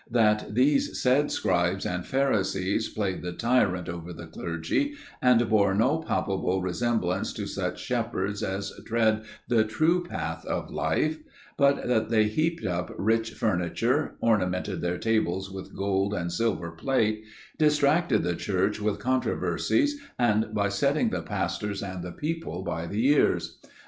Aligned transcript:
That 0.09 0.55
these 0.55 0.99
said 0.99 1.29
scribes 1.29 1.85
and 1.85 2.03
pharisees 2.03 2.89
played 2.89 3.21
the 3.21 3.33
tyrant 3.33 3.87
over 3.87 4.11
the 4.11 4.25
clergy, 4.25 4.95
and 5.21 5.47
bore 5.47 5.75
no 5.75 5.99
palpable 5.99 6.59
resemblance 6.63 7.31
to 7.33 7.45
such 7.45 7.77
shepherds 7.79 8.41
as 8.41 8.73
tread 8.87 9.25
the 9.47 9.63
true 9.63 10.03
path 10.03 10.43
of 10.45 10.71
life; 10.71 11.19
but 11.55 11.87
that 11.87 12.09
they 12.09 12.23
heaped 12.23 12.65
up 12.65 12.91
rich 12.97 13.33
furniture, 13.35 14.15
ornamented 14.21 14.81
their 14.81 14.97
tables 14.97 15.51
with 15.51 15.75
gold 15.75 16.15
and 16.15 16.31
silver 16.31 16.71
plate, 16.71 17.23
distracted 17.59 18.23
the 18.23 18.33
Church 18.35 18.81
with 18.81 18.97
controversies 18.97 20.01
and 20.17 20.51
by 20.51 20.67
setting 20.69 21.11
the 21.11 21.21
pastors 21.21 21.83
and 21.83 22.01
the 22.03 22.11
people 22.11 22.63
by 22.63 22.87
the 22.87 23.07
ears. 23.07 23.59